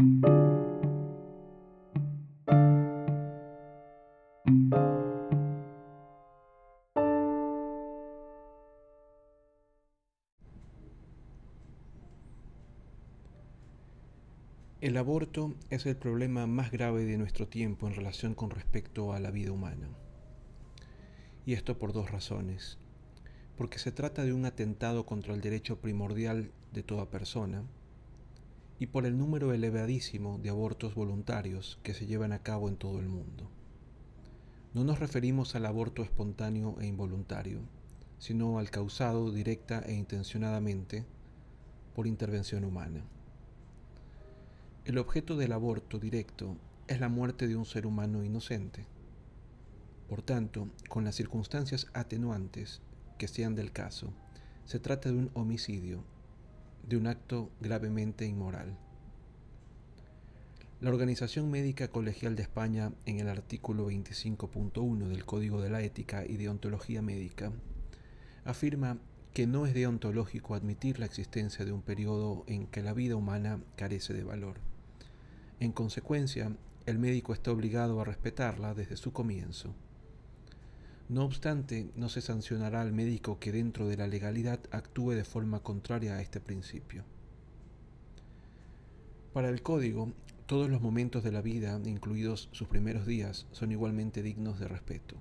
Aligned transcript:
El 0.00 0.06
aborto 14.96 15.54
es 15.68 15.84
el 15.84 15.96
problema 15.96 16.46
más 16.46 16.70
grave 16.70 17.04
de 17.04 17.18
nuestro 17.18 17.46
tiempo 17.46 17.86
en 17.86 17.94
relación 17.94 18.34
con 18.34 18.48
respecto 18.48 19.12
a 19.12 19.20
la 19.20 19.30
vida 19.30 19.52
humana. 19.52 19.90
Y 21.44 21.52
esto 21.52 21.78
por 21.78 21.92
dos 21.92 22.10
razones. 22.10 22.78
Porque 23.58 23.78
se 23.78 23.92
trata 23.92 24.24
de 24.24 24.32
un 24.32 24.46
atentado 24.46 25.04
contra 25.04 25.34
el 25.34 25.42
derecho 25.42 25.78
primordial 25.78 26.52
de 26.72 26.82
toda 26.82 27.10
persona 27.10 27.66
y 28.80 28.86
por 28.86 29.04
el 29.04 29.18
número 29.18 29.52
elevadísimo 29.52 30.38
de 30.38 30.48
abortos 30.48 30.94
voluntarios 30.94 31.78
que 31.82 31.92
se 31.92 32.06
llevan 32.06 32.32
a 32.32 32.42
cabo 32.42 32.66
en 32.66 32.76
todo 32.76 32.98
el 32.98 33.08
mundo. 33.08 33.50
No 34.72 34.84
nos 34.84 34.98
referimos 34.98 35.54
al 35.54 35.66
aborto 35.66 36.02
espontáneo 36.02 36.80
e 36.80 36.86
involuntario, 36.86 37.60
sino 38.18 38.58
al 38.58 38.70
causado 38.70 39.30
directa 39.32 39.80
e 39.80 39.92
intencionadamente 39.92 41.04
por 41.94 42.06
intervención 42.06 42.64
humana. 42.64 43.04
El 44.86 44.96
objeto 44.96 45.36
del 45.36 45.52
aborto 45.52 45.98
directo 45.98 46.56
es 46.88 47.00
la 47.00 47.10
muerte 47.10 47.48
de 47.48 47.56
un 47.56 47.66
ser 47.66 47.86
humano 47.86 48.24
inocente. 48.24 48.86
Por 50.08 50.22
tanto, 50.22 50.70
con 50.88 51.04
las 51.04 51.16
circunstancias 51.16 51.86
atenuantes 51.92 52.80
que 53.18 53.28
sean 53.28 53.54
del 53.54 53.72
caso, 53.72 54.14
se 54.64 54.80
trata 54.80 55.10
de 55.10 55.18
un 55.18 55.30
homicidio, 55.34 56.02
de 56.90 56.96
un 56.96 57.06
acto 57.06 57.52
gravemente 57.60 58.26
inmoral. 58.26 58.76
La 60.80 60.90
Organización 60.90 61.48
Médica 61.48 61.86
Colegial 61.86 62.34
de 62.34 62.42
España, 62.42 62.90
en 63.06 63.20
el 63.20 63.28
artículo 63.28 63.88
25.1 63.88 65.06
del 65.06 65.24
Código 65.24 65.62
de 65.62 65.70
la 65.70 65.82
Ética 65.82 66.26
y 66.26 66.36
Deontología 66.36 67.00
Médica, 67.00 67.52
afirma 68.44 68.98
que 69.32 69.46
no 69.46 69.66
es 69.66 69.74
deontológico 69.74 70.56
admitir 70.56 70.98
la 70.98 71.06
existencia 71.06 71.64
de 71.64 71.70
un 71.70 71.82
periodo 71.82 72.42
en 72.48 72.66
que 72.66 72.82
la 72.82 72.92
vida 72.92 73.14
humana 73.14 73.60
carece 73.76 74.12
de 74.12 74.24
valor. 74.24 74.56
En 75.60 75.70
consecuencia, 75.70 76.56
el 76.86 76.98
médico 76.98 77.34
está 77.34 77.52
obligado 77.52 78.00
a 78.00 78.04
respetarla 78.04 78.74
desde 78.74 78.96
su 78.96 79.12
comienzo. 79.12 79.76
No 81.10 81.24
obstante, 81.24 81.90
no 81.96 82.08
se 82.08 82.20
sancionará 82.20 82.80
al 82.82 82.92
médico 82.92 83.40
que 83.40 83.50
dentro 83.50 83.88
de 83.88 83.96
la 83.96 84.06
legalidad 84.06 84.60
actúe 84.70 85.10
de 85.10 85.24
forma 85.24 85.58
contraria 85.58 86.14
a 86.14 86.22
este 86.22 86.38
principio. 86.38 87.02
Para 89.32 89.48
el 89.48 89.60
código, 89.60 90.12
todos 90.46 90.70
los 90.70 90.80
momentos 90.80 91.24
de 91.24 91.32
la 91.32 91.42
vida, 91.42 91.80
incluidos 91.84 92.48
sus 92.52 92.68
primeros 92.68 93.06
días, 93.06 93.48
son 93.50 93.72
igualmente 93.72 94.22
dignos 94.22 94.60
de 94.60 94.68
respeto. 94.68 95.16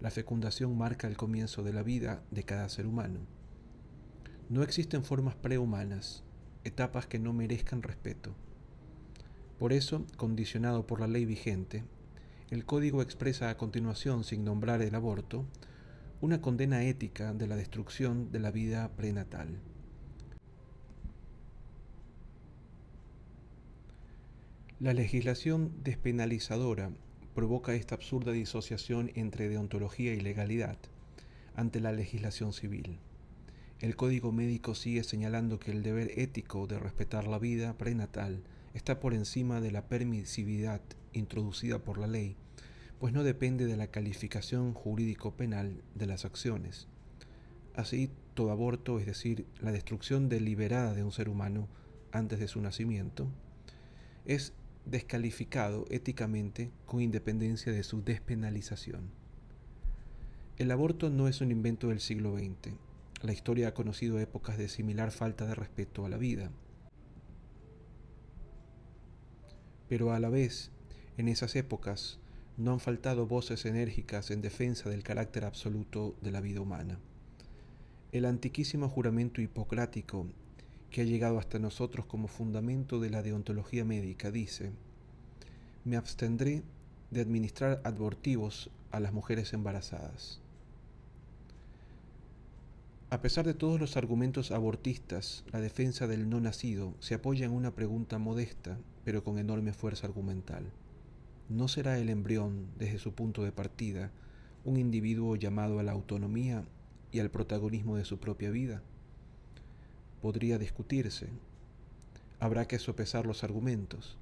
La 0.00 0.10
fecundación 0.10 0.76
marca 0.76 1.06
el 1.06 1.16
comienzo 1.16 1.62
de 1.62 1.72
la 1.72 1.84
vida 1.84 2.24
de 2.32 2.42
cada 2.42 2.68
ser 2.68 2.88
humano. 2.88 3.20
No 4.48 4.64
existen 4.64 5.04
formas 5.04 5.36
prehumanas, 5.36 6.24
etapas 6.64 7.06
que 7.06 7.20
no 7.20 7.32
merezcan 7.32 7.82
respeto. 7.82 8.34
Por 9.56 9.72
eso, 9.72 10.04
condicionado 10.16 10.84
por 10.84 10.98
la 10.98 11.06
ley 11.06 11.26
vigente, 11.26 11.84
el 12.50 12.64
código 12.64 13.00
expresa 13.00 13.48
a 13.48 13.56
continuación, 13.56 14.24
sin 14.24 14.44
nombrar 14.44 14.82
el 14.82 14.94
aborto, 14.96 15.44
una 16.20 16.40
condena 16.40 16.82
ética 16.82 17.32
de 17.32 17.46
la 17.46 17.54
destrucción 17.54 18.32
de 18.32 18.40
la 18.40 18.50
vida 18.50 18.90
prenatal. 18.96 19.60
La 24.80 24.94
legislación 24.94 25.72
despenalizadora 25.84 26.90
provoca 27.34 27.74
esta 27.74 27.94
absurda 27.94 28.32
disociación 28.32 29.12
entre 29.14 29.48
deontología 29.48 30.14
y 30.14 30.20
legalidad 30.20 30.78
ante 31.54 31.80
la 31.80 31.92
legislación 31.92 32.52
civil. 32.52 32.98
El 33.78 33.94
Código 33.94 34.32
Médico 34.32 34.74
sigue 34.74 35.04
señalando 35.04 35.60
que 35.60 35.70
el 35.70 35.82
deber 35.82 36.18
ético 36.18 36.66
de 36.66 36.78
respetar 36.78 37.28
la 37.28 37.38
vida 37.38 37.78
prenatal 37.78 38.42
está 38.74 38.98
por 39.00 39.14
encima 39.14 39.60
de 39.60 39.70
la 39.70 39.86
permisividad 39.86 40.80
introducida 41.12 41.78
por 41.78 41.98
la 41.98 42.06
ley, 42.06 42.36
pues 42.98 43.12
no 43.12 43.24
depende 43.24 43.66
de 43.66 43.76
la 43.76 43.86
calificación 43.86 44.74
jurídico-penal 44.74 45.82
de 45.94 46.06
las 46.06 46.24
acciones. 46.24 46.86
Así, 47.74 48.10
todo 48.34 48.50
aborto, 48.50 48.98
es 48.98 49.06
decir, 49.06 49.46
la 49.60 49.72
destrucción 49.72 50.28
deliberada 50.28 50.94
de 50.94 51.02
un 51.02 51.12
ser 51.12 51.28
humano 51.28 51.68
antes 52.12 52.38
de 52.38 52.48
su 52.48 52.60
nacimiento, 52.60 53.28
es 54.26 54.52
descalificado 54.84 55.86
éticamente 55.90 56.70
con 56.86 57.00
independencia 57.00 57.72
de 57.72 57.82
su 57.82 58.02
despenalización. 58.02 59.10
El 60.58 60.70
aborto 60.70 61.08
no 61.08 61.26
es 61.26 61.40
un 61.40 61.52
invento 61.52 61.88
del 61.88 62.00
siglo 62.00 62.36
XX. 62.36 62.74
La 63.22 63.32
historia 63.32 63.68
ha 63.68 63.74
conocido 63.74 64.20
épocas 64.20 64.58
de 64.58 64.68
similar 64.68 65.10
falta 65.10 65.46
de 65.46 65.54
respeto 65.54 66.04
a 66.04 66.10
la 66.10 66.18
vida. 66.18 66.50
Pero 69.88 70.12
a 70.12 70.20
la 70.20 70.28
vez, 70.28 70.70
en 71.20 71.28
esas 71.28 71.54
épocas, 71.54 72.18
no 72.56 72.72
han 72.72 72.80
faltado 72.80 73.26
voces 73.26 73.64
enérgicas 73.66 74.30
en 74.30 74.40
defensa 74.40 74.90
del 74.90 75.02
carácter 75.02 75.44
absoluto 75.44 76.14
de 76.20 76.30
la 76.30 76.40
vida 76.40 76.60
humana. 76.60 76.98
El 78.10 78.24
antiquísimo 78.24 78.88
juramento 78.88 79.40
hipocrático, 79.40 80.26
que 80.90 81.02
ha 81.02 81.04
llegado 81.04 81.38
hasta 81.38 81.58
nosotros 81.58 82.06
como 82.06 82.26
fundamento 82.26 83.00
de 83.00 83.10
la 83.10 83.22
deontología 83.22 83.84
médica, 83.84 84.30
dice, 84.30 84.72
me 85.84 85.96
abstendré 85.96 86.62
de 87.10 87.20
administrar 87.20 87.80
abortivos 87.84 88.70
a 88.90 88.98
las 88.98 89.12
mujeres 89.12 89.52
embarazadas. 89.52 90.40
A 93.10 93.20
pesar 93.20 93.44
de 93.44 93.54
todos 93.54 93.78
los 93.78 93.96
argumentos 93.96 94.52
abortistas, 94.52 95.44
la 95.52 95.60
defensa 95.60 96.06
del 96.06 96.30
no 96.30 96.40
nacido 96.40 96.94
se 97.00 97.14
apoya 97.14 97.44
en 97.44 97.52
una 97.52 97.74
pregunta 97.74 98.18
modesta, 98.18 98.78
pero 99.04 99.22
con 99.22 99.38
enorme 99.38 99.72
fuerza 99.72 100.06
argumental. 100.06 100.64
¿No 101.50 101.68
será 101.68 101.98
el 101.98 102.08
embrión, 102.08 102.68
desde 102.78 102.98
su 102.98 103.12
punto 103.12 103.42
de 103.44 103.52
partida, 103.52 104.10
un 104.64 104.78
individuo 104.78 105.36
llamado 105.36 105.78
a 105.78 105.82
la 105.82 105.92
autonomía 105.92 106.64
y 107.12 107.20
al 107.20 107.30
protagonismo 107.30 107.96
de 107.96 108.06
su 108.06 108.18
propia 108.18 108.50
vida? 108.50 108.82
Podría 110.22 110.56
discutirse. 110.56 111.28
Habrá 112.38 112.66
que 112.66 112.78
sopesar 112.78 113.26
los 113.26 113.44
argumentos. 113.44 114.16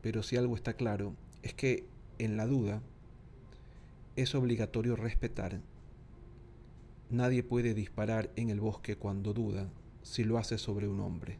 Pero 0.00 0.24
si 0.24 0.36
algo 0.36 0.56
está 0.56 0.72
claro, 0.72 1.14
es 1.44 1.54
que, 1.54 1.84
en 2.18 2.36
la 2.36 2.46
duda, 2.46 2.82
es 4.16 4.34
obligatorio 4.34 4.96
respetar 4.96 5.60
Nadie 7.12 7.42
puede 7.42 7.74
disparar 7.74 8.30
en 8.36 8.48
el 8.48 8.58
bosque 8.58 8.96
cuando 8.96 9.34
duda 9.34 9.68
si 10.00 10.24
lo 10.24 10.38
hace 10.38 10.56
sobre 10.56 10.88
un 10.88 11.00
hombre. 11.00 11.36